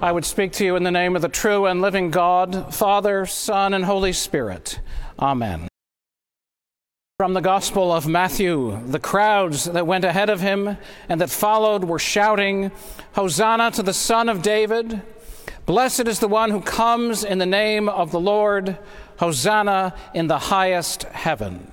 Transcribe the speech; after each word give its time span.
I 0.00 0.12
would 0.12 0.24
speak 0.24 0.52
to 0.52 0.64
you 0.64 0.76
in 0.76 0.84
the 0.84 0.92
name 0.92 1.16
of 1.16 1.22
the 1.22 1.28
true 1.28 1.66
and 1.66 1.80
living 1.80 2.12
God, 2.12 2.72
Father, 2.72 3.26
Son, 3.26 3.74
and 3.74 3.84
Holy 3.84 4.12
Spirit. 4.12 4.78
Amen. 5.18 5.66
From 7.16 7.34
the 7.34 7.40
Gospel 7.40 7.90
of 7.90 8.06
Matthew, 8.06 8.80
the 8.86 9.00
crowds 9.00 9.64
that 9.64 9.88
went 9.88 10.04
ahead 10.04 10.30
of 10.30 10.40
him 10.40 10.76
and 11.08 11.20
that 11.20 11.30
followed 11.30 11.82
were 11.82 11.98
shouting, 11.98 12.70
Hosanna 13.14 13.72
to 13.72 13.82
the 13.82 13.92
Son 13.92 14.28
of 14.28 14.40
David! 14.40 15.02
Blessed 15.66 16.06
is 16.06 16.20
the 16.20 16.28
one 16.28 16.52
who 16.52 16.60
comes 16.60 17.24
in 17.24 17.38
the 17.38 17.44
name 17.44 17.88
of 17.88 18.12
the 18.12 18.20
Lord! 18.20 18.78
Hosanna 19.18 19.96
in 20.14 20.28
the 20.28 20.38
highest 20.38 21.02
heaven. 21.02 21.72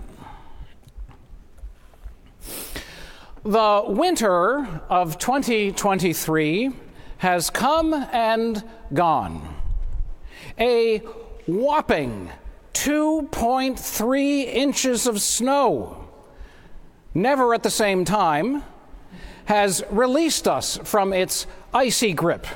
The 3.44 3.84
winter 3.86 4.82
of 4.90 5.20
2023 5.20 6.72
has 7.18 7.50
come 7.50 7.94
and 7.94 8.64
gone. 8.94 9.56
A 10.60 11.00
whopping 11.48 12.30
2.3 12.74 14.54
inches 14.54 15.08
of 15.08 15.22
snow, 15.22 16.08
never 17.14 17.54
at 17.54 17.64
the 17.64 17.70
same 17.70 18.06
time, 18.06 18.64
has 19.46 19.84
released 19.90 20.48
us 20.48 20.78
from 20.84 21.14
its 21.14 21.48
icy 21.74 22.14
grip. 22.14 22.48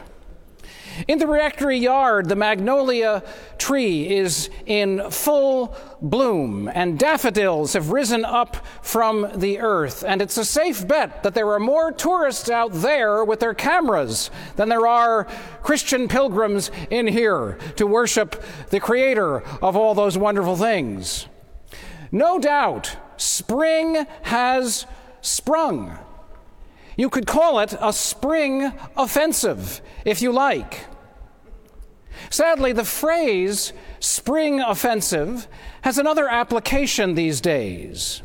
In 1.08 1.20
the 1.20 1.28
rectory 1.28 1.78
yard, 1.78 2.28
the 2.28 2.36
magnolia 2.36 3.24
tree 3.58 4.10
is 4.10 4.50
in 4.66 5.10
full 5.10 5.76
bloom, 6.02 6.70
and 6.74 7.00
daffodils 7.00 7.74
have 7.74 7.92
risen 7.92 8.26
up 8.26 8.58
from 8.82 9.30
the 9.36 9.60
earth. 9.60 10.04
And 10.06 10.22
it's 10.22 10.38
a 10.38 10.46
safe 10.46 10.88
bet 10.88 11.24
that 11.24 11.34
there 11.34 11.52
are 11.52 11.60
more 11.60 11.92
tourists 11.92 12.50
out 12.50 12.74
there 12.74 13.24
with 13.24 13.40
their 13.40 13.54
cameras 13.54 14.30
than 14.56 14.70
there 14.70 14.88
are 14.88 15.26
Christian 15.62 16.08
pilgrims 16.08 16.72
in 16.90 17.08
here 17.08 17.58
to 17.76 17.88
worship 17.88 18.44
the 18.70 18.80
Creator 18.80 19.44
of 19.62 19.76
all 19.76 19.94
those 19.94 20.18
wonderful 20.18 20.56
things. 20.56 21.28
No 22.12 22.40
doubt, 22.40 22.98
spring 23.18 24.06
has 24.24 24.86
sprung. 25.22 25.98
You 26.98 27.10
could 27.10 27.28
call 27.28 27.60
it 27.60 27.74
a 27.80 27.94
spring 27.94 28.74
offensive, 28.98 29.82
if 30.04 30.22
you 30.22 30.32
like. 30.34 30.89
Sadly, 32.30 32.74
the 32.74 32.86
phrase 32.86 33.74
spring 34.00 34.62
offensive 34.62 35.48
has 35.82 35.98
another 35.98 36.28
application 36.28 37.16
these 37.16 37.42
days. 37.42 38.22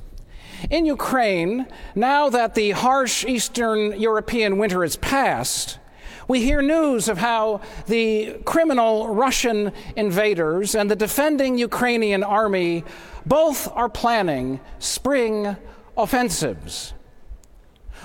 In 0.70 0.86
Ukraine, 0.86 1.66
now 1.94 2.30
that 2.30 2.54
the 2.54 2.70
harsh 2.70 3.24
Eastern 3.24 4.00
European 4.00 4.58
winter 4.58 4.82
is 4.82 4.96
past, 4.96 5.78
we 6.26 6.42
hear 6.42 6.62
news 6.62 7.08
of 7.08 7.18
how 7.18 7.60
the 7.86 8.38
criminal 8.44 9.08
Russian 9.14 9.72
invaders 9.94 10.74
and 10.74 10.90
the 10.90 10.96
defending 10.96 11.58
Ukrainian 11.58 12.22
army 12.22 12.84
both 13.26 13.70
are 13.72 13.88
planning 13.90 14.60
spring 14.78 15.56
offensives. 15.96 16.94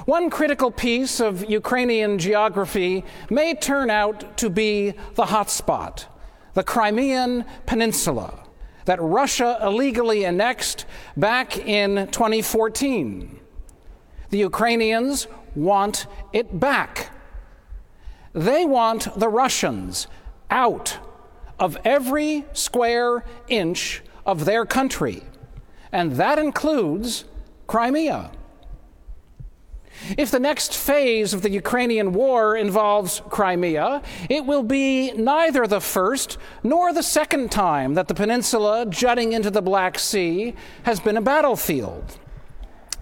One 0.05 0.29
critical 0.29 0.71
piece 0.71 1.19
of 1.19 1.49
Ukrainian 1.49 2.19
geography 2.19 3.03
may 3.29 3.53
turn 3.53 3.89
out 3.89 4.37
to 4.37 4.49
be 4.49 4.91
the 5.15 5.25
hotspot, 5.25 6.05
the 6.53 6.63
Crimean 6.63 7.43
Peninsula, 7.65 8.45
that 8.85 9.01
Russia 9.01 9.59
illegally 9.61 10.25
annexed 10.25 10.85
back 11.17 11.57
in 11.57 12.07
2014. 12.11 13.39
The 14.29 14.37
Ukrainians 14.37 15.27
want 15.53 16.07
it 16.31 16.59
back. 16.59 17.11
They 18.33 18.63
want 18.63 19.19
the 19.19 19.27
Russians 19.27 20.07
out 20.49 20.97
of 21.59 21.77
every 21.83 22.45
square 22.53 23.25
inch 23.49 24.01
of 24.25 24.45
their 24.45 24.65
country, 24.65 25.23
and 25.91 26.13
that 26.13 26.39
includes 26.39 27.25
Crimea. 27.67 28.31
If 30.17 30.31
the 30.31 30.39
next 30.39 30.75
phase 30.75 31.33
of 31.33 31.41
the 31.41 31.49
Ukrainian 31.49 32.13
war 32.13 32.55
involves 32.55 33.21
Crimea, 33.29 34.01
it 34.29 34.45
will 34.45 34.63
be 34.63 35.11
neither 35.11 35.67
the 35.67 35.81
first 35.81 36.37
nor 36.63 36.93
the 36.93 37.03
second 37.03 37.51
time 37.51 37.93
that 37.93 38.07
the 38.07 38.13
peninsula 38.13 38.85
jutting 38.87 39.33
into 39.33 39.51
the 39.51 39.61
Black 39.61 39.99
Sea 39.99 40.55
has 40.83 40.99
been 40.99 41.17
a 41.17 41.21
battlefield. 41.21 42.17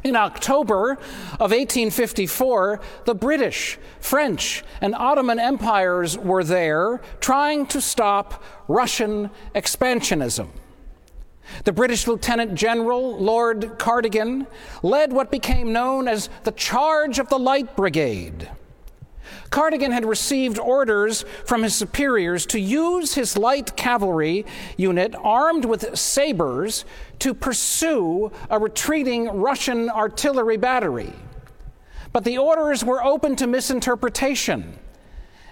In 0.03 0.15
October 0.15 0.91
of 1.33 1.51
1854, 1.51 2.79
the 3.05 3.15
British, 3.15 3.77
French, 3.99 4.63
and 4.79 4.95
Ottoman 4.95 5.39
empires 5.39 6.17
were 6.17 6.43
there 6.43 7.01
trying 7.19 7.65
to 7.67 7.81
stop 7.81 8.43
Russian 8.67 9.29
expansionism. 9.53 10.49
The 11.63 11.71
British 11.71 12.07
Lieutenant 12.07 12.55
General, 12.55 13.17
Lord 13.17 13.77
Cardigan, 13.77 14.47
led 14.83 15.11
what 15.13 15.31
became 15.31 15.73
known 15.73 16.07
as 16.07 16.29
the 16.43 16.51
Charge 16.51 17.19
of 17.19 17.29
the 17.29 17.39
Light 17.39 17.75
Brigade. 17.75 18.49
Cardigan 19.49 19.91
had 19.91 20.05
received 20.05 20.59
orders 20.59 21.23
from 21.45 21.63
his 21.63 21.73
superiors 21.75 22.45
to 22.47 22.59
use 22.59 23.13
his 23.13 23.37
light 23.37 23.75
cavalry 23.75 24.45
unit 24.75 25.15
armed 25.15 25.65
with 25.65 25.97
sabers 25.97 26.85
to 27.19 27.33
pursue 27.33 28.31
a 28.49 28.59
retreating 28.59 29.27
Russian 29.27 29.89
artillery 29.89 30.57
battery. 30.57 31.13
But 32.11 32.23
the 32.23 32.37
orders 32.37 32.83
were 32.83 33.03
open 33.03 33.35
to 33.37 33.47
misinterpretation. 33.47 34.77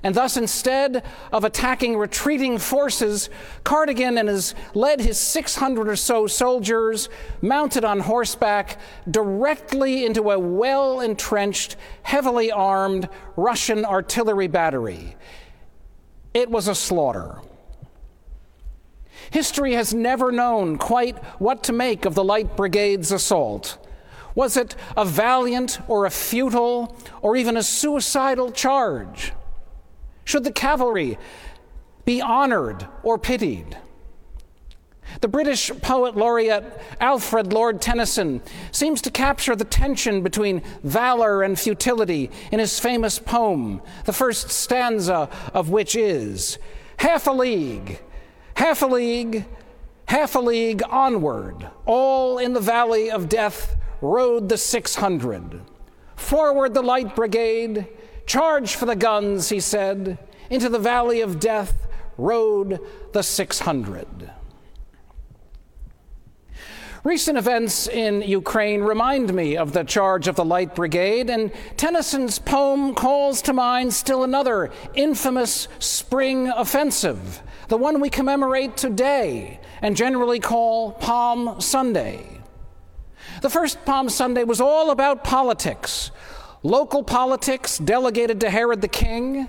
And 0.06 0.14
thus, 0.14 0.38
instead 0.38 1.04
of 1.34 1.46
attacking 1.46 1.98
retreating 1.98 2.60
forces, 2.60 3.28
Cardigan 3.64 4.20
and 4.20 4.30
his, 4.30 4.54
led 4.76 5.02
his 5.02 5.20
600 5.20 5.90
or 5.90 5.96
so 5.96 6.28
soldiers, 6.28 7.10
mounted 7.42 7.84
on 7.84 8.02
horseback, 8.02 8.78
directly 9.10 10.06
into 10.06 10.30
a 10.30 10.38
well 10.38 11.00
entrenched, 11.00 11.76
heavily 12.04 12.52
armed 12.52 13.10
Russian 13.36 13.84
artillery 13.84 14.46
battery. 14.46 15.16
It 16.36 16.52
was 16.52 16.68
a 16.68 16.76
slaughter. 16.76 17.40
History 19.32 19.74
has 19.74 19.92
never 19.92 20.32
known 20.32 20.78
quite 20.78 21.18
what 21.42 21.64
to 21.64 21.74
make 21.74 22.06
of 22.06 22.14
the 22.14 22.24
Light 22.24 22.56
Brigade's 22.56 23.12
assault. 23.12 23.80
Was 24.36 24.56
it 24.56 24.76
a 24.96 25.04
valiant 25.04 25.80
or 25.88 26.06
a 26.06 26.12
futile 26.12 26.96
or 27.24 27.36
even 27.36 27.58
a 27.58 27.64
suicidal 27.64 28.52
charge? 28.52 29.34
Should 30.26 30.44
the 30.44 30.52
cavalry 30.52 31.18
be 32.04 32.22
honored 32.22 32.88
or 33.04 33.18
pitied? 33.18 33.78
The 35.22 35.28
British 35.28 35.72
poet 35.82 36.18
laureate 36.18 36.66
Alfred 37.00 37.54
Lord 37.54 37.82
Tennyson 37.82 38.42
seems 38.72 39.02
to 39.04 39.12
capture 39.12 39.56
the 39.56 39.64
tension 39.64 40.22
between 40.22 40.62
valor 40.84 41.44
and 41.44 41.58
futility 41.58 42.32
in 42.52 42.60
his 42.60 42.80
famous 42.80 43.20
poem, 43.20 43.82
the 44.06 44.14
first 44.14 44.50
stanza 44.50 45.30
of 45.54 45.70
which 45.70 45.96
is 45.96 46.58
Half 46.98 47.28
a 47.28 47.32
league, 47.32 48.00
half 48.56 48.82
a 48.82 48.86
league, 48.86 49.46
half 50.08 50.36
a 50.36 50.40
league 50.40 50.82
onward, 50.90 51.70
all 51.86 52.38
in 52.38 52.54
the 52.54 52.60
valley 52.60 53.12
of 53.12 53.28
death 53.28 53.76
rode 54.02 54.50
the 54.50 54.58
600. 54.58 55.62
Forward 56.16 56.74
the 56.74 56.82
light 56.82 57.16
brigade, 57.16 57.88
Charge 58.26 58.76
for 58.76 58.86
the 58.86 58.96
guns, 58.96 59.50
he 59.50 59.60
said. 59.60 60.18
Into 60.50 60.70
the 60.70 60.80
valley 60.80 61.22
of 61.22 61.40
death 61.40 61.88
rode 62.18 62.80
the 63.14 63.24
600. 63.24 64.32
Recent 67.04 67.38
events 67.38 67.88
in 67.88 68.24
Ukraine 68.24 68.82
remind 68.82 69.32
me 69.32 69.58
of 69.58 69.74
the 69.74 69.84
charge 69.84 70.28
of 70.28 70.36
the 70.36 70.44
Light 70.44 70.74
Brigade, 70.74 71.30
and 71.30 71.52
Tennyson's 71.78 72.40
poem 72.40 72.96
calls 72.96 73.44
to 73.44 73.54
mind 73.54 73.94
still 73.94 74.24
another 74.24 74.72
infamous 74.96 75.68
spring 75.78 76.48
offensive, 76.48 77.44
the 77.68 77.78
one 77.78 78.00
we 78.00 78.10
commemorate 78.10 78.76
today 78.76 79.60
and 79.84 79.96
generally 79.96 80.40
call 80.40 80.94
Palm 80.94 81.62
Sunday. 81.62 82.26
The 83.44 83.52
first 83.52 83.86
Palm 83.86 84.10
Sunday 84.10 84.44
was 84.44 84.60
all 84.60 84.90
about 84.90 85.24
politics, 85.24 86.10
local 86.66 87.04
politics 87.04 87.78
delegated 87.78 88.42
to 88.42 88.50
Herod 88.50 88.82
the 88.82 88.88
king, 88.88 89.48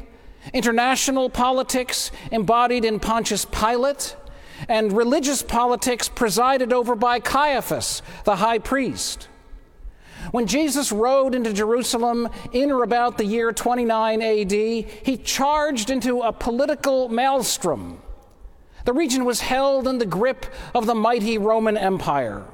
international 0.53 1.31
politics 1.31 2.11
embodied 2.31 2.85
in 2.85 3.01
Pontius 3.01 3.47
Pilate, 3.47 4.15
and 4.69 4.93
religious 4.93 5.43
politics 5.43 6.11
presided 6.11 6.75
over 6.75 6.95
by 6.95 7.19
Caiaphas, 7.19 8.03
the 8.25 8.37
high 8.37 8.59
priest. 8.59 9.29
When 10.31 10.47
Jesus 10.47 10.93
rode 10.93 11.35
into 11.35 11.55
Jerusalem 11.55 12.29
in 12.53 12.71
or 12.71 12.83
about 12.83 13.17
the 13.17 13.25
year 13.25 13.51
29 13.51 14.21
AD, 14.21 14.53
he 14.53 15.21
charged 15.25 15.89
into 15.89 16.21
a 16.21 16.33
political 16.33 17.09
maelstrom. 17.09 18.03
The 18.85 18.93
region 18.93 19.25
was 19.25 19.41
held 19.41 19.89
in 19.89 19.97
the 19.97 20.07
grip 20.07 20.45
of 20.75 20.85
the 20.85 20.95
mighty 20.95 21.39
Roman 21.39 21.79
Empire. 21.79 22.45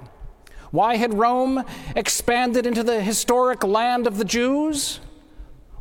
Why 0.72 0.96
had 0.96 1.14
Rome 1.14 1.64
expanded 1.94 2.66
into 2.66 2.82
the 2.82 3.00
historic 3.02 3.62
land 3.62 4.06
of 4.06 4.16
the 4.16 4.24
Jews? 4.24 5.00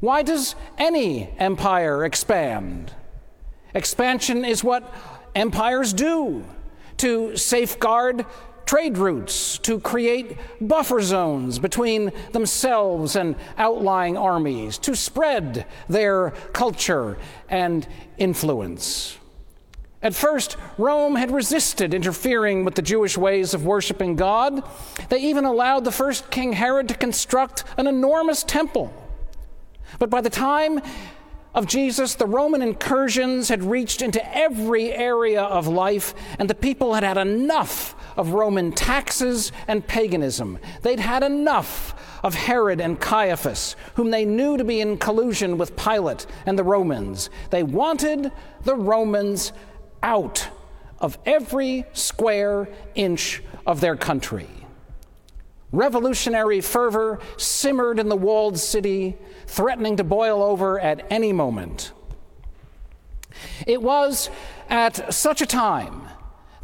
Why 0.01 0.21
does 0.21 0.55
any 0.77 1.29
empire 1.39 2.03
expand? 2.03 2.93
Expansion 3.73 4.43
is 4.43 4.63
what 4.63 4.93
empires 5.33 5.93
do 5.93 6.43
to 6.97 7.38
safeguard 7.38 8.25
trade 8.65 8.97
routes, 8.97 9.57
to 9.59 9.79
create 9.79 10.38
buffer 10.59 11.01
zones 11.01 11.57
between 11.57 12.11
themselves 12.33 13.15
and 13.15 13.35
outlying 13.57 14.17
armies, 14.17 14.77
to 14.77 14.95
spread 14.95 15.65
their 15.88 16.31
culture 16.51 17.17
and 17.49 17.88
influence. 18.17 19.17
At 20.03 20.15
first, 20.15 20.57
Rome 20.80 21.15
had 21.15 21.30
resisted 21.30 21.94
interfering 21.94 22.65
with 22.65 22.74
the 22.74 22.81
Jewish 22.81 23.18
ways 23.18 23.53
of 23.53 23.65
worshiping 23.65 24.15
God. 24.15 24.63
They 25.09 25.19
even 25.19 25.45
allowed 25.45 25.83
the 25.83 25.92
first 25.92 26.31
king 26.31 26.53
Herod 26.53 26.88
to 26.88 26.95
construct 26.95 27.63
an 27.77 27.86
enormous 27.86 28.44
temple. 28.44 28.92
But 30.00 30.09
by 30.09 30.21
the 30.21 30.30
time 30.30 30.81
of 31.53 31.68
Jesus, 31.68 32.15
the 32.15 32.25
Roman 32.25 32.62
incursions 32.62 33.50
had 33.50 33.63
reached 33.63 34.01
into 34.01 34.36
every 34.36 34.92
area 34.92 35.44
of 35.44 35.68
life, 35.68 36.15
and 36.39 36.50
the 36.50 36.56
people 36.56 36.94
had 36.94 37.03
had 37.03 37.18
enough 37.18 37.95
of 38.18 38.33
Roman 38.33 38.71
taxes 38.71 39.51
and 39.68 39.86
paganism. 39.86 40.57
They'd 40.81 41.00
had 41.00 41.24
enough 41.24 41.94
of 42.24 42.36
Herod 42.36 42.80
and 42.80 43.00
Caiaphas, 43.00 43.75
whom 43.95 44.12
they 44.12 44.25
knew 44.25 44.57
to 44.57 44.63
be 44.63 44.81
in 44.81 44.98
collusion 44.98 45.57
with 45.57 45.75
Pilate 45.75 46.25
and 46.45 46.57
the 46.57 46.63
Romans. 46.63 47.30
They 47.50 47.63
wanted 47.63 48.31
the 48.63 48.75
Romans 48.75 49.53
out 50.03 50.50
of 51.00 51.18
every 51.25 51.86
square 51.94 52.69
inch 52.95 53.42
of 53.65 53.81
their 53.81 53.95
country. 53.95 54.48
Revolutionary 55.71 56.62
fervor 56.62 57.19
simmered 57.38 57.98
in 57.98 58.09
the 58.09 58.15
walled 58.15 58.59
city, 58.59 59.18
threatening 59.48 59.95
to 59.98 60.03
boil 60.03 60.44
over 60.44 60.80
at 60.80 61.06
any 61.09 61.31
moment. 61.31 61.94
It 63.65 63.81
was 63.81 64.30
at 64.69 65.13
such 65.13 65.42
a 65.42 65.45
time 65.45 66.07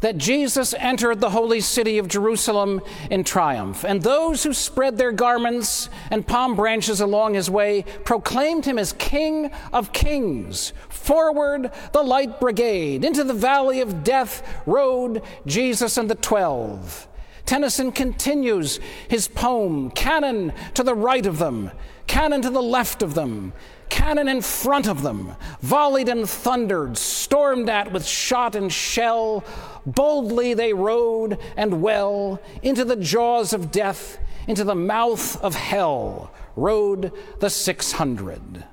that 0.00 0.16
Jesus 0.16 0.74
entered 0.74 1.20
the 1.20 1.30
holy 1.30 1.60
city 1.60 1.98
of 1.98 2.06
Jerusalem 2.06 2.80
in 3.10 3.24
triumph, 3.24 3.84
and 3.84 4.00
those 4.00 4.44
who 4.44 4.52
spread 4.52 4.96
their 4.96 5.10
garments 5.10 5.90
and 6.10 6.26
palm 6.26 6.54
branches 6.54 7.00
along 7.00 7.34
his 7.34 7.50
way 7.50 7.84
proclaimed 8.04 8.64
him 8.64 8.78
as 8.78 8.92
King 8.92 9.50
of 9.72 9.92
Kings. 9.92 10.72
Forward, 10.88 11.72
the 11.92 12.02
light 12.02 12.38
brigade, 12.38 13.04
into 13.04 13.24
the 13.24 13.34
valley 13.34 13.80
of 13.80 14.04
death 14.04 14.62
rode 14.66 15.22
Jesus 15.46 15.96
and 15.96 16.08
the 16.08 16.14
twelve. 16.14 17.08
Tennyson 17.44 17.92
continues 17.92 18.78
his 19.08 19.26
poem, 19.26 19.90
Cannon 19.90 20.52
to 20.74 20.82
the 20.82 20.94
right 20.94 21.24
of 21.24 21.38
them, 21.38 21.70
cannon 22.06 22.42
to 22.42 22.50
the 22.50 22.62
left 22.62 23.02
of 23.02 23.14
them, 23.14 23.52
cannon 23.88 24.28
in 24.28 24.40
front 24.40 24.86
of 24.86 25.02
them, 25.02 25.34
volleyed 25.60 26.08
and 26.08 26.28
thundered, 26.28 26.96
stormed 26.96 27.68
at 27.68 27.92
with 27.92 28.06
shot 28.06 28.54
and 28.54 28.72
shell. 28.72 29.44
Boldly 29.86 30.54
they 30.54 30.72
rode 30.72 31.38
and 31.56 31.82
well 31.82 32.40
into 32.62 32.84
the 32.84 32.96
jaws 32.96 33.52
of 33.52 33.70
death, 33.70 34.18
into 34.46 34.64
the 34.64 34.74
mouth 34.74 35.42
of 35.42 35.54
hell, 35.54 36.32
rode 36.56 37.12
the 37.40 37.50
600. 37.50 38.64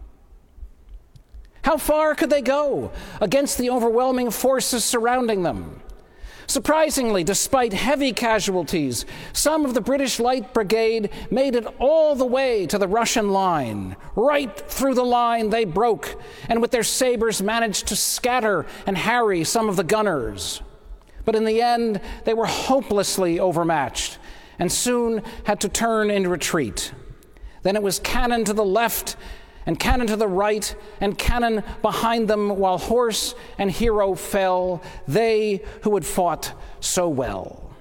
How 1.63 1.77
far 1.77 2.13
could 2.13 2.29
they 2.29 2.43
go 2.43 2.91
against 3.19 3.57
the 3.57 3.71
overwhelming 3.71 4.29
forces 4.29 4.85
surrounding 4.85 5.43
them? 5.43 5.81
Surprisingly, 6.47 7.23
despite 7.23 7.73
heavy 7.73 8.13
casualties, 8.13 9.05
some 9.33 9.65
of 9.65 9.73
the 9.73 9.81
British 9.81 10.19
Light 10.19 10.53
Brigade 10.53 11.09
made 11.31 11.55
it 11.55 11.65
all 11.79 12.15
the 12.15 12.25
way 12.25 12.67
to 12.67 12.77
the 12.77 12.87
Russian 12.87 13.31
line. 13.31 13.95
Right 14.15 14.55
through 14.69 14.93
the 14.93 15.03
line 15.03 15.49
they 15.49 15.65
broke, 15.65 16.15
and 16.47 16.61
with 16.61 16.71
their 16.71 16.83
sabers 16.83 17.41
managed 17.41 17.87
to 17.87 17.95
scatter 17.95 18.65
and 18.85 18.97
harry 18.97 19.43
some 19.43 19.69
of 19.69 19.75
the 19.75 19.83
gunners. 19.83 20.61
But 21.25 21.35
in 21.35 21.45
the 21.45 21.61
end, 21.61 21.99
they 22.23 22.33
were 22.33 22.45
hopelessly 22.45 23.39
overmatched 23.39 24.19
and 24.59 24.71
soon 24.71 25.23
had 25.45 25.59
to 25.61 25.69
turn 25.69 26.09
in 26.09 26.27
retreat. 26.27 26.93
Then 27.63 27.75
it 27.75 27.83
was 27.83 27.99
cannon 27.99 28.45
to 28.45 28.53
the 28.53 28.63
left 28.63 29.17
and 29.65 29.79
cannon 29.79 30.07
to 30.07 30.15
the 30.15 30.27
right, 30.27 30.75
and 31.01 31.17
cannon 31.17 31.63
behind 31.81 32.27
them, 32.27 32.57
while 32.57 32.77
horse 32.77 33.35
and 33.57 33.71
hero 33.71 34.15
fell, 34.15 34.81
they 35.07 35.61
who 35.81 35.95
had 35.95 36.05
fought 36.05 36.53
so 36.79 37.09
well. 37.09 37.73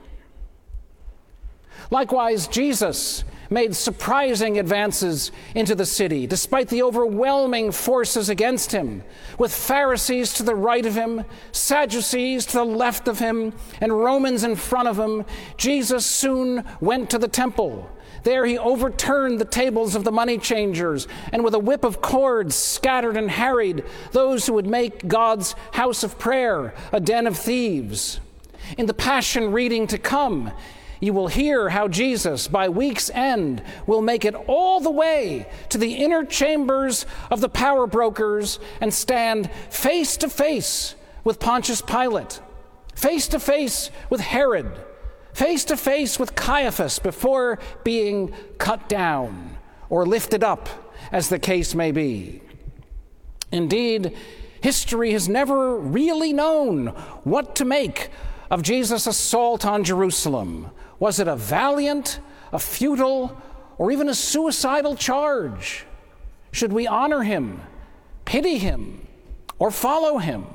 Likewise, 1.90 2.48
Jesus 2.48 3.24
made 3.50 3.76
surprising 3.76 4.58
advances 4.58 5.30
into 5.54 5.74
the 5.74 5.86
city, 5.86 6.26
despite 6.26 6.68
the 6.68 6.82
overwhelming 6.82 7.70
forces 7.70 8.28
against 8.28 8.72
him, 8.72 9.02
with 9.38 9.54
Pharisees 9.54 10.32
to 10.34 10.42
the 10.42 10.54
right 10.54 10.86
of 10.86 10.94
him, 10.94 11.24
Sadducees 11.52 12.46
to 12.46 12.58
the 12.58 12.64
left 12.64 13.06
of 13.06 13.18
him, 13.18 13.52
and 13.80 13.92
Romans 13.92 14.44
in 14.44 14.56
front 14.56 14.88
of 14.88 14.98
him. 14.98 15.24
Jesus 15.56 16.06
soon 16.06 16.64
went 16.80 17.10
to 17.10 17.18
the 17.18 17.28
temple 17.28 17.90
there 18.24 18.44
he 18.44 18.58
overturned 18.58 19.38
the 19.38 19.44
tables 19.44 19.94
of 19.94 20.04
the 20.04 20.12
money 20.12 20.38
changers, 20.38 21.06
and 21.32 21.44
with 21.44 21.54
a 21.54 21.58
whip 21.58 21.84
of 21.84 22.00
cords 22.00 22.54
scattered 22.54 23.16
and 23.16 23.30
harried 23.30 23.84
those 24.12 24.46
who 24.46 24.54
would 24.54 24.66
make 24.66 25.06
God's 25.06 25.54
house 25.72 26.02
of 26.02 26.18
prayer 26.18 26.74
a 26.92 27.00
den 27.00 27.26
of 27.26 27.38
thieves. 27.38 28.18
In 28.78 28.86
the 28.86 28.94
Passion 28.94 29.52
reading 29.52 29.86
to 29.88 29.98
come, 29.98 30.52
you 31.00 31.12
will 31.12 31.28
hear 31.28 31.68
how 31.68 31.86
Jesus, 31.86 32.48
by 32.48 32.70
week's 32.70 33.10
end, 33.10 33.62
will 33.86 34.00
make 34.00 34.24
it 34.24 34.34
all 34.34 34.80
the 34.80 34.90
way 34.90 35.46
to 35.68 35.76
the 35.76 35.96
inner 35.96 36.24
chambers 36.24 37.04
of 37.30 37.42
the 37.42 37.48
power 37.50 37.86
brokers 37.86 38.58
and 38.80 38.92
stand 38.92 39.50
face 39.68 40.16
to 40.16 40.30
face 40.30 40.94
with 41.22 41.40
Pontius 41.40 41.82
Pilate, 41.82 42.40
face 42.94 43.28
to 43.28 43.38
face 43.38 43.90
with 44.08 44.20
Herod 44.20 44.72
face 45.34 45.64
to 45.66 45.76
face 45.76 46.18
with 46.18 46.34
Caiaphas 46.34 46.98
before 46.98 47.58
being 47.82 48.32
cut 48.56 48.88
down 48.88 49.58
or 49.90 50.06
lifted 50.06 50.42
up, 50.42 50.68
as 51.12 51.28
the 51.28 51.38
case 51.38 51.74
may 51.74 51.92
be. 51.92 52.40
Indeed, 53.52 54.16
history 54.62 55.12
has 55.12 55.28
never 55.28 55.76
really 55.76 56.32
known 56.32 56.86
what 57.24 57.54
to 57.56 57.64
make 57.64 58.10
of 58.50 58.62
Jesus' 58.62 59.06
assault 59.06 59.66
on 59.66 59.84
Jerusalem. 59.84 60.70
Was 60.98 61.18
it 61.18 61.28
a 61.28 61.36
valiant, 61.36 62.20
a 62.52 62.58
futile, 62.58 63.40
or 63.76 63.90
even 63.90 64.08
a 64.08 64.14
suicidal 64.14 64.96
charge? 64.96 65.84
Should 66.52 66.72
we 66.72 66.86
honor 66.86 67.22
him, 67.22 67.60
pity 68.24 68.58
him, 68.58 69.06
or 69.58 69.70
follow 69.70 70.18
him? 70.18 70.46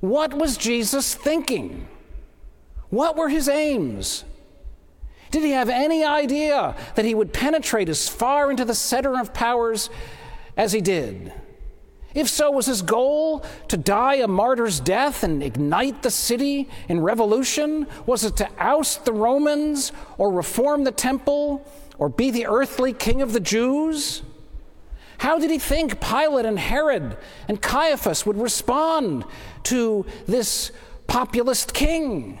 What 0.00 0.34
was 0.34 0.56
Jesus 0.56 1.14
thinking? 1.14 1.88
What 2.90 3.16
were 3.16 3.28
his 3.28 3.48
aims? 3.48 4.24
Did 5.30 5.44
he 5.44 5.52
have 5.52 5.68
any 5.68 6.04
idea 6.04 6.74
that 6.96 7.04
he 7.04 7.14
would 7.14 7.32
penetrate 7.32 7.88
as 7.88 8.08
far 8.08 8.50
into 8.50 8.64
the 8.64 8.74
center 8.74 9.18
of 9.18 9.32
powers 9.32 9.88
as 10.56 10.72
he 10.72 10.80
did? 10.80 11.32
If 12.12 12.28
so, 12.28 12.50
was 12.50 12.66
his 12.66 12.82
goal 12.82 13.44
to 13.68 13.76
die 13.76 14.16
a 14.16 14.26
martyr's 14.26 14.80
death 14.80 15.22
and 15.22 15.42
ignite 15.44 16.02
the 16.02 16.10
city 16.10 16.68
in 16.88 17.00
revolution? 17.00 17.86
Was 18.06 18.24
it 18.24 18.36
to 18.38 18.48
oust 18.58 19.04
the 19.04 19.12
Romans 19.12 19.92
or 20.18 20.32
reform 20.32 20.82
the 20.82 20.90
temple 20.90 21.64
or 21.98 22.08
be 22.08 22.32
the 22.32 22.46
earthly 22.46 22.92
king 22.92 23.22
of 23.22 23.32
the 23.32 23.38
Jews? 23.38 24.22
How 25.18 25.38
did 25.38 25.50
he 25.50 25.58
think 25.58 26.00
Pilate 26.00 26.46
and 26.46 26.58
Herod 26.58 27.16
and 27.46 27.62
Caiaphas 27.62 28.26
would 28.26 28.38
respond 28.38 29.24
to 29.64 30.04
this 30.26 30.72
populist 31.06 31.72
king? 31.74 32.40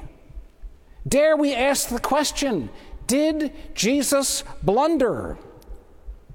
Dare 1.06 1.36
we 1.36 1.54
ask 1.54 1.88
the 1.88 2.00
question 2.00 2.70
Did 3.06 3.52
Jesus 3.74 4.44
blunder? 4.62 5.38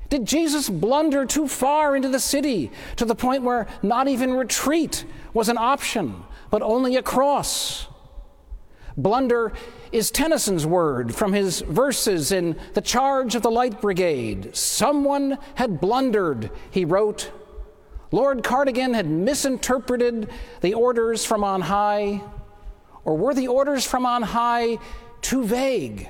Did 0.09 0.25
Jesus 0.25 0.69
blunder 0.69 1.25
too 1.25 1.47
far 1.47 1.95
into 1.95 2.09
the 2.09 2.19
city 2.19 2.71
to 2.95 3.05
the 3.05 3.15
point 3.15 3.43
where 3.43 3.67
not 3.81 4.07
even 4.07 4.33
retreat 4.33 5.03
was 5.33 5.49
an 5.49 5.57
option, 5.57 6.23
but 6.51 6.61
only 6.61 6.95
a 6.95 7.01
cross? 7.01 7.87
Blunder 8.97 9.51
is 9.91 10.11
Tennyson's 10.11 10.65
word 10.65 11.13
from 11.13 11.33
his 11.33 11.61
verses 11.61 12.31
in 12.31 12.55
The 12.73 12.81
Charge 12.81 13.35
of 13.35 13.41
the 13.41 13.51
Light 13.51 13.81
Brigade. 13.81 14.55
Someone 14.55 15.37
had 15.55 15.81
blundered, 15.81 16.49
he 16.71 16.85
wrote. 16.85 17.31
Lord 18.11 18.43
Cardigan 18.43 18.93
had 18.93 19.07
misinterpreted 19.07 20.29
the 20.61 20.75
orders 20.75 21.25
from 21.25 21.43
on 21.43 21.61
high. 21.61 22.21
Or 23.05 23.15
were 23.15 23.33
the 23.33 23.47
orders 23.47 23.85
from 23.85 24.05
on 24.05 24.23
high 24.23 24.79
too 25.21 25.45
vague? 25.45 26.09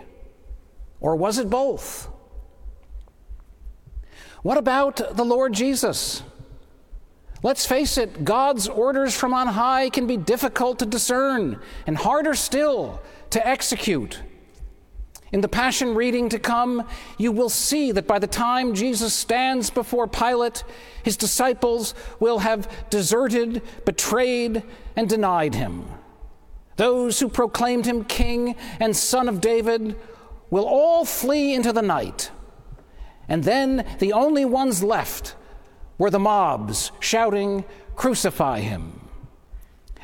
Or 1.00 1.16
was 1.16 1.38
it 1.38 1.50
both? 1.50 2.10
What 4.42 4.58
about 4.58 5.16
the 5.16 5.26
Lord 5.26 5.54
Jesus? 5.54 6.24
Let's 7.44 7.66
face 7.66 7.98
it, 7.98 8.24
God's 8.24 8.68
orders 8.68 9.16
from 9.16 9.34
on 9.34 9.48
high 9.48 9.90
can 9.90 10.08
be 10.08 10.18
difficult 10.18 10.80
to 10.80 10.86
discern 10.86 11.60
and 11.86 11.98
harder 11.98 12.34
still 12.34 13.02
to 13.32 13.48
execute. 13.48 14.22
In 15.32 15.42
the 15.42 15.48
Passion 15.48 15.96
reading 15.96 16.30
to 16.30 16.40
come, 16.40 16.88
you 17.18 17.32
will 17.32 17.50
see 17.50 17.92
that 17.92 18.08
by 18.08 18.20
the 18.20 18.28
time 18.28 18.74
Jesus 18.74 19.14
stands 19.14 19.70
before 19.70 20.08
Pilate, 20.08 20.64
his 21.04 21.18
disciples 21.18 21.94
will 22.20 22.40
have 22.40 22.90
deserted, 22.90 23.62
betrayed, 23.84 24.64
and 24.96 25.10
denied 25.10 25.54
him. 25.56 25.86
Those 26.76 27.20
who 27.20 27.30
proclaimed 27.30 27.86
him 27.86 28.04
king 28.04 28.56
and 28.80 28.96
son 28.96 29.30
of 29.30 29.42
David 29.42 29.96
will 30.50 30.66
all 30.66 31.06
flee 31.06 31.54
into 31.54 31.72
the 31.72 31.82
night. 31.82 32.32
And 33.28 33.44
then 33.44 33.86
the 34.00 34.14
only 34.14 34.46
ones 34.46 34.84
left 34.84 35.36
were 35.98 36.10
the 36.10 36.20
mobs 36.20 36.92
shouting, 37.00 37.66
Crucify 37.96 38.60
him. 38.60 39.00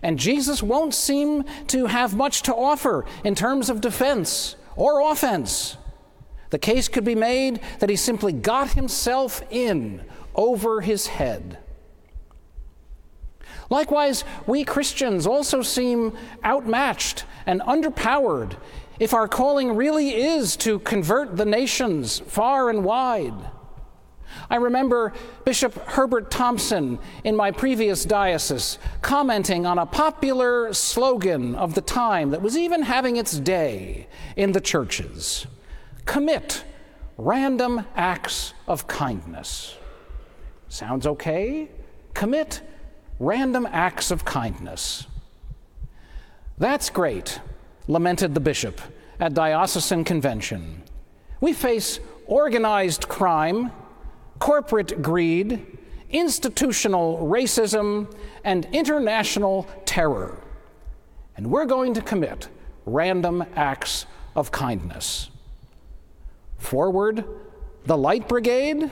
And 0.02 0.18
Jesus 0.18 0.64
won't 0.64 0.94
seem 0.94 1.44
to 1.68 1.86
have 1.86 2.16
much 2.16 2.42
to 2.44 2.56
offer 2.56 3.06
in 3.24 3.36
terms 3.36 3.70
of 3.70 3.82
defense 3.82 4.56
or 4.76 5.12
offense. 5.12 5.78
The 6.50 6.60
case 6.60 6.88
could 6.88 7.04
be 7.04 7.16
made 7.16 7.60
that 7.80 7.90
he 7.90 7.96
simply 7.96 8.34
got 8.34 8.72
himself 8.72 9.44
in 9.50 10.04
over 10.34 10.82
his 10.82 11.08
head. 11.08 11.60
Likewise, 13.72 14.26
we 14.46 14.66
Christians 14.66 15.26
also 15.26 15.62
seem 15.62 16.14
outmatched 16.44 17.24
and 17.46 17.62
underpowered 17.62 18.58
if 19.00 19.14
our 19.14 19.30
calling 19.30 19.78
really 19.78 20.14
is 20.14 20.58
to 20.58 20.78
convert 20.80 21.38
the 21.38 21.46
nations 21.46 22.20
far 22.20 22.70
and 22.70 22.84
wide. 22.84 23.34
I 24.50 24.58
remember 24.58 25.14
Bishop 25.46 25.74
Herbert 25.88 26.30
Thompson 26.30 27.00
in 27.24 27.36
my 27.36 27.52
previous 27.52 28.04
diocese 28.04 28.78
commenting 29.02 29.66
on 29.66 29.80
a 29.80 29.86
popular 29.86 30.74
slogan 30.74 31.56
of 31.56 31.74
the 31.74 31.82
time 31.82 32.32
that 32.32 32.42
was 32.42 32.58
even 32.58 32.82
having 32.82 33.16
its 33.16 33.40
day 33.40 34.08
in 34.36 34.52
the 34.52 34.62
churches 34.62 35.48
commit 36.06 36.66
random 37.18 37.86
acts 37.96 38.54
of 38.68 38.86
kindness. 38.88 39.78
Sounds 40.68 41.08
okay? 41.08 41.70
Commit 42.14 42.62
random 43.22 43.68
acts 43.72 44.10
of 44.10 44.26
kindness. 44.26 45.06
That's 46.58 46.90
great, 46.90 47.40
lamented 47.88 48.34
the 48.34 48.40
bishop 48.40 48.82
at 49.20 49.36
diocesan 49.36 50.04
convention. 50.04 50.82
We 51.40 51.54
face 51.54 52.00
organized 52.26 53.08
crime 53.08 53.72
corporate 54.40 55.04
greed, 55.04 55.78
institutional 56.10 57.20
racism, 57.20 58.12
and 58.44 58.68
international 58.74 59.68
terror. 59.86 60.40
And 61.38 61.52
we're 61.52 61.66
going 61.66 61.94
to 61.94 62.02
commit 62.02 62.50
random 62.88 63.46
acts 63.56 64.08
of 64.36 64.52
kindness. 64.52 65.30
Forward, 66.58 67.24
the 67.86 67.98
Light 67.98 68.28
Brigade. 68.28 68.90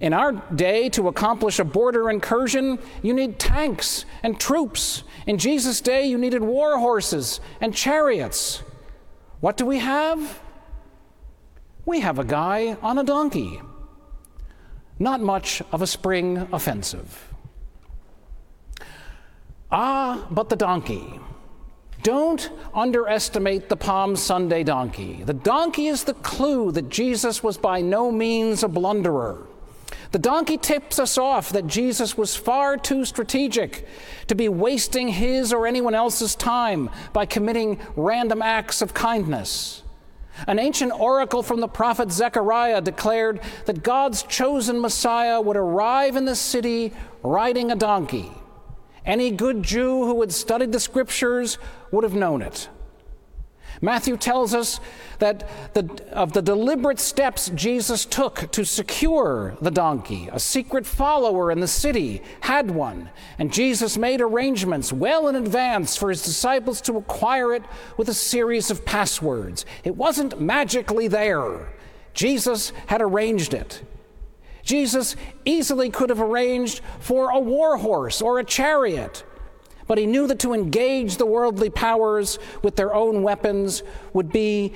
In 0.00 0.12
our 0.12 0.32
day, 0.32 0.88
to 0.90 1.08
accomplish 1.08 1.58
a 1.58 1.64
border 1.64 2.10
incursion, 2.10 2.78
you 3.02 3.14
need 3.14 3.38
tanks 3.38 4.04
and 4.22 4.38
troops. 4.38 5.04
In 5.26 5.38
Jesus' 5.38 5.80
day, 5.80 6.06
you 6.06 6.18
needed 6.18 6.42
war 6.42 6.78
horses 6.78 7.40
and 7.60 7.74
chariots. 7.74 8.62
What 9.40 9.56
do 9.56 9.64
we 9.64 9.78
have? 9.78 10.40
we 11.86 12.00
have 12.00 12.18
a 12.18 12.24
guy 12.24 12.76
on 12.82 12.98
a 12.98 13.04
donkey. 13.04 13.62
Not 14.98 15.20
much 15.20 15.62
of 15.72 15.80
a 15.80 15.86
spring 15.86 16.48
offensive. 16.52 17.32
Ah, 19.70 20.26
but 20.30 20.48
the 20.48 20.56
donkey. 20.56 21.20
Don't 22.02 22.50
underestimate 22.74 23.68
the 23.68 23.76
Palm 23.76 24.16
Sunday 24.16 24.62
donkey. 24.64 25.22
The 25.24 25.34
donkey 25.34 25.86
is 25.86 26.04
the 26.04 26.14
clue 26.14 26.72
that 26.72 26.88
Jesus 26.88 27.42
was 27.42 27.56
by 27.56 27.80
no 27.80 28.10
means 28.10 28.62
a 28.62 28.68
blunderer. 28.68 29.46
The 30.12 30.18
donkey 30.18 30.56
tips 30.56 30.98
us 30.98 31.18
off 31.18 31.50
that 31.50 31.66
Jesus 31.66 32.16
was 32.16 32.36
far 32.36 32.76
too 32.76 33.04
strategic 33.04 33.86
to 34.28 34.34
be 34.34 34.48
wasting 34.48 35.08
his 35.08 35.52
or 35.52 35.66
anyone 35.66 35.94
else's 35.94 36.34
time 36.34 36.90
by 37.12 37.26
committing 37.26 37.80
random 37.96 38.42
acts 38.42 38.82
of 38.82 38.94
kindness. 38.94 39.82
An 40.46 40.58
ancient 40.58 40.92
oracle 40.92 41.42
from 41.42 41.60
the 41.60 41.68
prophet 41.68 42.12
Zechariah 42.12 42.82
declared 42.82 43.40
that 43.64 43.82
God's 43.82 44.22
chosen 44.22 44.80
Messiah 44.80 45.40
would 45.40 45.56
arrive 45.56 46.16
in 46.16 46.26
the 46.26 46.36
city 46.36 46.92
riding 47.22 47.70
a 47.70 47.76
donkey. 47.76 48.30
Any 49.04 49.30
good 49.30 49.62
Jew 49.62 50.04
who 50.04 50.20
had 50.20 50.32
studied 50.32 50.72
the 50.72 50.80
scriptures 50.80 51.58
would 51.90 52.04
have 52.04 52.14
known 52.14 52.42
it. 52.42 52.68
Matthew 53.80 54.16
tells 54.16 54.54
us 54.54 54.80
that 55.18 55.74
the, 55.74 56.04
of 56.12 56.32
the 56.32 56.42
deliberate 56.42 56.98
steps 56.98 57.50
Jesus 57.54 58.04
took 58.04 58.50
to 58.52 58.64
secure 58.64 59.56
the 59.60 59.70
donkey. 59.70 60.28
A 60.32 60.40
secret 60.40 60.86
follower 60.86 61.50
in 61.50 61.60
the 61.60 61.68
city 61.68 62.22
had 62.40 62.70
one, 62.70 63.10
and 63.38 63.52
Jesus 63.52 63.98
made 63.98 64.20
arrangements 64.20 64.92
well 64.92 65.28
in 65.28 65.36
advance 65.36 65.96
for 65.96 66.08
his 66.08 66.22
disciples 66.22 66.80
to 66.82 66.96
acquire 66.96 67.54
it 67.54 67.64
with 67.96 68.08
a 68.08 68.14
series 68.14 68.70
of 68.70 68.84
passwords. 68.84 69.66
It 69.84 69.96
wasn't 69.96 70.40
magically 70.40 71.08
there, 71.08 71.68
Jesus 72.14 72.72
had 72.86 73.02
arranged 73.02 73.52
it. 73.52 73.82
Jesus 74.62 75.14
easily 75.44 75.90
could 75.90 76.10
have 76.10 76.20
arranged 76.20 76.80
for 76.98 77.30
a 77.30 77.38
war 77.38 77.76
horse 77.76 78.20
or 78.20 78.40
a 78.40 78.44
chariot 78.44 79.22
but 79.86 79.98
he 79.98 80.06
knew 80.06 80.26
that 80.26 80.38
to 80.40 80.52
engage 80.52 81.16
the 81.16 81.26
worldly 81.26 81.70
powers 81.70 82.38
with 82.62 82.76
their 82.76 82.94
own 82.94 83.22
weapons 83.22 83.82
would 84.12 84.32
be 84.32 84.72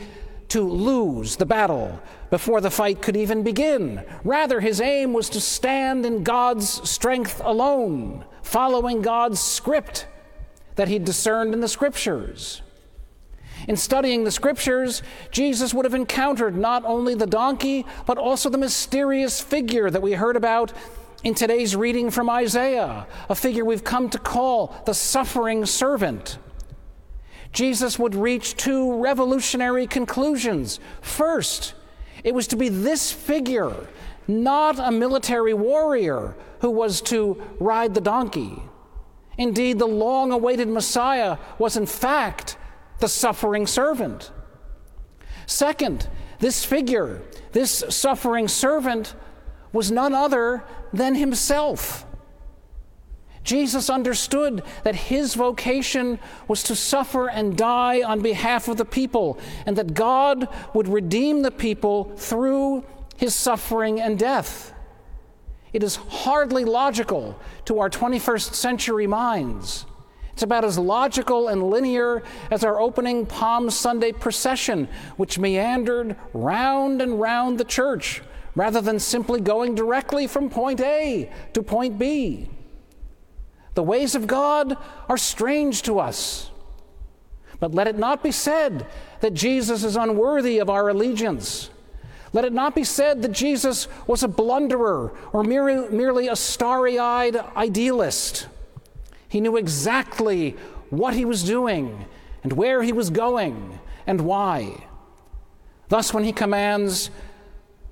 to 0.48 0.62
lose 0.62 1.36
the 1.36 1.46
battle 1.46 2.00
before 2.28 2.60
the 2.60 2.70
fight 2.70 3.02
could 3.02 3.16
even 3.16 3.42
begin. 3.42 4.04
Rather, 4.24 4.60
his 4.60 4.80
aim 4.80 5.12
was 5.12 5.28
to 5.30 5.40
stand 5.40 6.04
in 6.04 6.22
God's 6.22 6.88
strength 6.88 7.40
alone, 7.44 8.24
following 8.42 9.02
God's 9.02 9.40
script 9.40 10.06
that 10.76 10.88
he 10.88 10.98
discerned 10.98 11.54
in 11.54 11.60
the 11.60 11.68
scriptures. 11.68 12.62
In 13.68 13.76
studying 13.76 14.24
the 14.24 14.30
scriptures, 14.30 15.02
Jesus 15.30 15.74
would 15.74 15.84
have 15.84 15.94
encountered 15.94 16.56
not 16.56 16.84
only 16.84 17.14
the 17.14 17.26
donkey, 17.26 17.84
but 18.06 18.16
also 18.16 18.48
the 18.48 18.58
mysterious 18.58 19.40
figure 19.40 19.90
that 19.90 20.02
we 20.02 20.12
heard 20.12 20.36
about 20.36 20.72
in 21.22 21.34
today's 21.34 21.76
reading 21.76 22.10
from 22.10 22.30
Isaiah, 22.30 23.06
a 23.28 23.34
figure 23.34 23.64
we've 23.64 23.84
come 23.84 24.08
to 24.10 24.18
call 24.18 24.74
the 24.86 24.94
suffering 24.94 25.66
servant. 25.66 26.38
Jesus 27.52 27.98
would 27.98 28.14
reach 28.14 28.56
two 28.56 28.94
revolutionary 28.94 29.86
conclusions. 29.86 30.80
First, 31.02 31.74
it 32.24 32.34
was 32.34 32.46
to 32.48 32.56
be 32.56 32.68
this 32.68 33.12
figure, 33.12 33.88
not 34.26 34.78
a 34.78 34.90
military 34.90 35.52
warrior, 35.52 36.36
who 36.60 36.70
was 36.70 37.00
to 37.02 37.42
ride 37.58 37.94
the 37.94 38.00
donkey. 38.00 38.62
Indeed, 39.36 39.78
the 39.78 39.86
long 39.86 40.32
awaited 40.32 40.68
Messiah 40.68 41.38
was, 41.58 41.76
in 41.76 41.86
fact, 41.86 42.56
the 42.98 43.08
suffering 43.08 43.66
servant. 43.66 44.30
Second, 45.46 46.08
this 46.38 46.64
figure, 46.64 47.22
this 47.52 47.84
suffering 47.88 48.48
servant, 48.48 49.14
was 49.72 49.90
none 49.90 50.14
other 50.14 50.64
than 50.92 51.14
himself. 51.14 52.06
Jesus 53.42 53.88
understood 53.88 54.62
that 54.84 54.94
his 54.94 55.34
vocation 55.34 56.18
was 56.46 56.62
to 56.64 56.76
suffer 56.76 57.28
and 57.28 57.56
die 57.56 58.02
on 58.02 58.20
behalf 58.20 58.68
of 58.68 58.76
the 58.76 58.84
people, 58.84 59.38
and 59.66 59.76
that 59.76 59.94
God 59.94 60.48
would 60.74 60.88
redeem 60.88 61.42
the 61.42 61.50
people 61.50 62.12
through 62.16 62.84
his 63.16 63.34
suffering 63.34 64.00
and 64.00 64.18
death. 64.18 64.72
It 65.72 65.82
is 65.82 65.96
hardly 65.96 66.64
logical 66.64 67.38
to 67.64 67.78
our 67.78 67.88
21st 67.88 68.54
century 68.54 69.06
minds. 69.06 69.86
It's 70.32 70.42
about 70.42 70.64
as 70.64 70.78
logical 70.78 71.48
and 71.48 71.70
linear 71.70 72.22
as 72.50 72.64
our 72.64 72.80
opening 72.80 73.26
Palm 73.26 73.70
Sunday 73.70 74.12
procession, 74.12 74.88
which 75.16 75.38
meandered 75.38 76.16
round 76.32 77.02
and 77.02 77.20
round 77.20 77.58
the 77.58 77.64
church 77.64 78.22
rather 78.54 78.80
than 78.80 78.98
simply 78.98 79.40
going 79.40 79.74
directly 79.74 80.26
from 80.26 80.50
point 80.50 80.80
A 80.80 81.30
to 81.52 81.62
point 81.62 81.98
B. 81.98 82.48
The 83.74 83.82
ways 83.82 84.14
of 84.14 84.26
God 84.26 84.76
are 85.08 85.16
strange 85.16 85.82
to 85.82 86.00
us. 86.00 86.50
But 87.60 87.74
let 87.74 87.86
it 87.86 87.98
not 87.98 88.22
be 88.22 88.32
said 88.32 88.86
that 89.20 89.34
Jesus 89.34 89.84
is 89.84 89.96
unworthy 89.96 90.58
of 90.58 90.70
our 90.70 90.88
allegiance. 90.88 91.70
Let 92.32 92.44
it 92.44 92.52
not 92.52 92.74
be 92.74 92.84
said 92.84 93.22
that 93.22 93.32
Jesus 93.32 93.88
was 94.06 94.22
a 94.22 94.28
blunderer 94.28 95.12
or 95.32 95.42
merely, 95.42 95.88
merely 95.94 96.28
a 96.28 96.36
starry 96.36 96.98
eyed 96.98 97.36
idealist. 97.56 98.48
He 99.28 99.40
knew 99.40 99.56
exactly 99.56 100.56
what 100.90 101.14
he 101.14 101.24
was 101.24 101.44
doing 101.44 102.06
and 102.42 102.52
where 102.52 102.82
he 102.82 102.92
was 102.92 103.10
going 103.10 103.78
and 104.06 104.22
why. 104.22 104.84
Thus, 105.88 106.14
when 106.14 106.24
he 106.24 106.32
commands, 106.32 107.10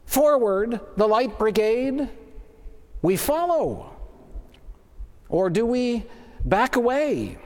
Forward, 0.08 0.80
the 0.96 1.06
light 1.06 1.38
brigade, 1.38 2.08
we 3.02 3.14
follow. 3.14 3.94
Or 5.28 5.50
do 5.50 5.66
we 5.66 6.06
back 6.46 6.76
away? 6.76 7.36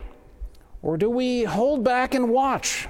Or 0.81 0.97
do 0.97 1.11
we 1.11 1.43
hold 1.43 1.83
back 1.83 2.15
and 2.15 2.31
watch? 2.31 2.87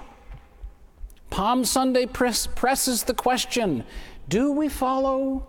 Palm 1.30 1.64
Sunday 1.64 2.04
press, 2.04 2.46
presses 2.46 3.04
the 3.04 3.14
question 3.14 3.84
do 4.28 4.52
we 4.52 4.68
follow 4.68 5.48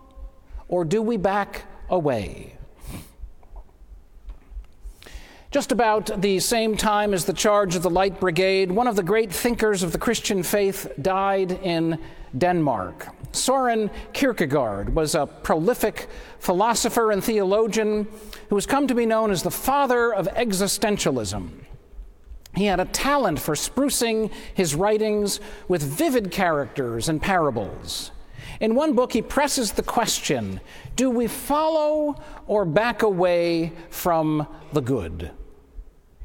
or 0.70 0.86
do 0.86 1.02
we 1.02 1.18
back 1.18 1.66
away? 1.90 2.56
Just 5.52 5.74
about 5.74 6.22
the 6.22 6.40
same 6.40 6.78
time 6.78 7.14
as 7.14 7.26
the 7.26 7.34
charge 7.34 7.76
of 7.76 7.84
the 7.84 7.90
Light 7.90 8.22
Brigade, 8.22 8.72
one 8.72 8.88
of 8.88 8.96
the 8.96 9.04
great 9.04 9.34
thinkers 9.34 9.84
of 9.84 9.92
the 9.92 9.98
Christian 9.98 10.44
faith 10.44 10.90
died 11.02 11.52
in 11.62 12.00
Denmark. 12.38 13.10
Soren 13.34 13.92
Kierkegaard 14.14 14.96
was 14.96 15.16
a 15.16 15.26
prolific 15.26 16.08
philosopher 16.40 17.12
and 17.12 17.24
theologian 17.24 18.08
who 18.50 18.56
has 18.56 18.66
come 18.66 18.88
to 18.88 18.96
be 18.96 19.06
known 19.06 19.32
as 19.32 19.44
the 19.44 19.52
father 19.52 20.14
of 20.14 20.28
existentialism. 20.28 21.50
He 22.56 22.66
had 22.66 22.80
a 22.80 22.86
talent 22.86 23.40
for 23.40 23.56
sprucing 23.56 24.32
his 24.54 24.76
writings 24.76 25.40
with 25.68 25.82
vivid 25.82 26.32
characters 26.32 27.10
and 27.10 27.22
parables. 27.22 28.12
In 28.60 28.76
one 28.76 28.94
book, 28.94 29.12
he 29.12 29.22
presses 29.22 29.72
the 29.72 29.84
question 29.84 30.62
do 30.96 31.10
we 31.10 31.28
follow 31.28 32.22
or 32.48 32.64
back 32.64 33.02
away 33.02 33.74
from 33.90 34.48
the 34.72 34.82
good? 34.82 35.32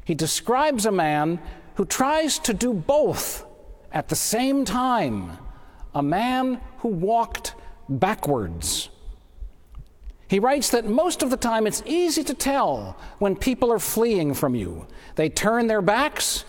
he 0.09 0.15
describes 0.15 0.87
a 0.87 0.91
man 0.91 1.39
who 1.75 1.85
tries 1.85 2.39
to 2.39 2.51
do 2.51 2.73
both 2.73 3.45
at 3.91 4.09
the 4.09 4.15
same 4.15 4.65
time, 4.65 5.37
a 5.93 6.03
man 6.03 6.61
who 6.79 6.89
walked 6.89 7.55
backwards. 7.87 8.89
He 10.27 10.39
writes 10.39 10.69
that 10.69 10.85
most 10.85 11.23
of 11.23 11.31
the 11.31 11.37
time 11.37 11.65
it's 11.65 11.81
easy 11.85 12.23
to 12.23 12.33
tell 12.35 12.97
when 13.17 13.35
people 13.35 13.71
are 13.71 13.79
fleeing 13.79 14.35
from 14.35 14.53
you. 14.53 14.85
They 15.15 15.27
turn 15.27 15.67
their 15.67 15.81
backs, 15.81 16.45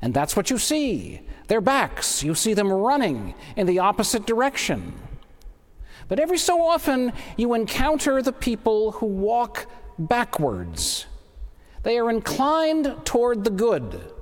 and 0.00 0.14
that's 0.14 0.36
what 0.36 0.50
you 0.50 0.58
see. 0.58 1.22
Their 1.48 1.60
backs, 1.60 2.22
you 2.22 2.34
see 2.36 2.54
them 2.54 2.72
running 2.72 3.34
in 3.56 3.66
the 3.66 3.80
opposite 3.80 4.24
direction. 4.24 4.92
But 6.06 6.20
every 6.20 6.38
so 6.38 6.62
often, 6.62 7.12
you 7.36 7.54
encounter 7.54 8.22
the 8.22 8.32
people 8.32 8.92
who 8.92 9.06
walk 9.06 9.66
backwards. 9.98 11.06
They 11.82 11.98
are 11.98 12.10
inclined 12.10 12.94
toward 13.04 13.42
the 13.42 13.50
good, 13.50 14.12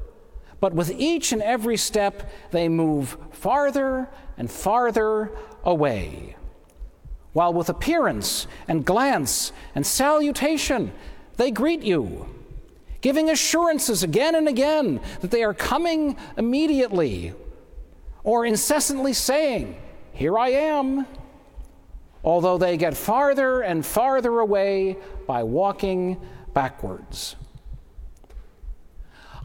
but 0.67 0.75
with 0.75 0.91
each 0.91 1.31
and 1.31 1.41
every 1.43 1.77
step, 1.77 2.29
they 2.51 2.69
move 2.69 3.17
farther 3.31 4.09
and 4.37 4.51
farther 4.51 5.31
away. 5.63 6.35
While 7.33 7.53
with 7.53 7.69
appearance 7.69 8.49
and 8.67 8.85
glance 8.85 9.53
and 9.77 9.87
salutation, 9.87 10.91
they 11.37 11.53
greet 11.53 11.83
you, 11.83 12.27
giving 13.01 13.31
assurances 13.31 14.03
again 14.03 14.35
and 14.35 14.49
again 14.49 15.01
that 15.21 15.31
they 15.31 15.45
are 15.45 15.55
coming 15.55 16.17
immediately, 16.37 17.33
or 18.25 18.45
incessantly 18.45 19.13
saying, 19.13 19.81
Here 20.15 20.37
I 20.37 20.49
am, 20.49 21.07
although 22.25 22.59
they 22.59 22.77
get 22.77 22.97
farther 22.97 23.61
and 23.61 23.87
farther 23.87 24.41
away 24.41 24.97
by 25.29 25.45
walking 25.45 26.21
backwards. 26.55 27.37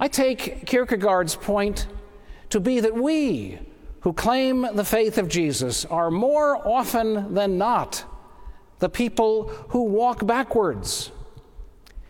I 0.01 0.07
take 0.07 0.65
Kierkegaard's 0.65 1.35
point 1.35 1.85
to 2.49 2.59
be 2.59 2.79
that 2.79 2.95
we 2.95 3.59
who 3.99 4.13
claim 4.13 4.65
the 4.73 4.83
faith 4.83 5.19
of 5.19 5.29
Jesus 5.29 5.85
are 5.85 6.09
more 6.09 6.57
often 6.67 7.35
than 7.35 7.59
not 7.59 8.03
the 8.79 8.89
people 8.89 9.49
who 9.69 9.83
walk 9.83 10.25
backwards. 10.25 11.11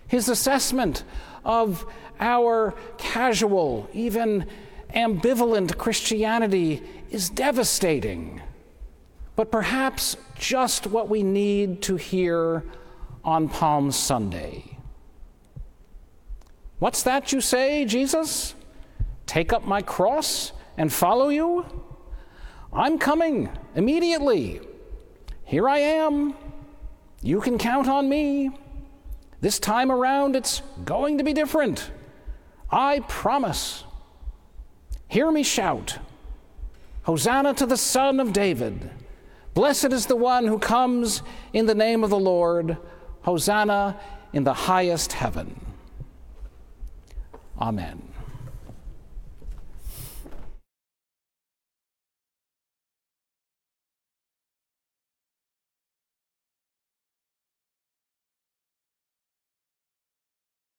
His 0.08 0.30
assessment 0.30 1.04
of 1.44 1.86
our 2.18 2.76
casual, 2.98 3.90
even 3.92 4.48
ambivalent 4.96 5.78
Christianity 5.78 6.82
is 7.10 7.30
devastating, 7.30 8.42
but 9.36 9.52
perhaps 9.52 10.16
just 10.40 10.88
what 10.88 11.10
we 11.10 11.24
need 11.24 11.82
to 11.82 11.98
hear 11.98 12.64
on 13.26 13.50
Palm 13.50 13.92
Sunday. 13.92 14.78
What's 16.82 17.04
that 17.04 17.32
you 17.32 17.42
say, 17.42 17.86
Jesus? 17.86 18.56
Take 19.28 19.54
up 19.54 19.68
my 19.68 19.84
cross 19.84 20.52
and 20.78 20.92
follow 20.92 21.30
you? 21.30 21.64
I'm 22.74 22.98
coming 22.98 23.52
immediately. 23.76 24.62
Here 25.44 25.70
I 25.70 25.78
am. 25.78 26.34
You 27.22 27.40
can 27.40 27.60
count 27.60 27.88
on 27.88 28.10
me. 28.10 28.50
This 29.42 29.60
time 29.60 29.92
around, 29.92 30.36
it's 30.36 30.64
going 30.84 31.20
to 31.20 31.24
be 31.24 31.34
different. 31.34 31.92
I 32.72 33.02
promise. 33.02 33.84
Hear 35.08 35.32
me 35.32 35.44
shout 35.44 36.00
Hosanna 37.04 37.54
to 37.54 37.68
the 37.68 37.78
Son 37.78 38.20
of 38.20 38.34
David. 38.34 38.90
Blessed 39.54 39.94
is 39.94 40.08
the 40.08 40.16
one 40.16 40.48
who 40.48 40.58
comes 40.58 41.22
in 41.54 41.68
the 41.68 41.76
name 41.76 42.04
of 42.04 42.10
the 42.10 42.18
Lord. 42.18 42.76
Hosanna 43.22 44.00
in 44.34 44.46
the 44.46 44.56
highest 44.56 45.14
heaven. 45.14 45.71
Amen. 47.62 48.11